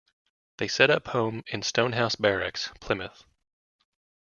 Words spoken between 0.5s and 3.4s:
They set up home in Stonehouse Barracks, Plymouth.